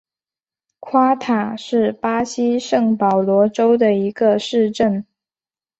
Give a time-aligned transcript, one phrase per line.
[0.79, 5.05] 夸塔是巴西圣保罗州的一个市镇。